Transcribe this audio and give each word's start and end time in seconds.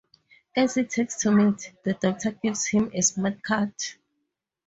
As 0.55 0.73
he 0.73 0.83
takes 0.83 1.21
the 1.21 1.31
meat, 1.31 1.73
the 1.83 1.93
doctor 1.93 2.31
gives 2.31 2.65
him 2.65 2.89
a 2.91 3.01
smart 3.03 3.43
cut. 3.43 3.97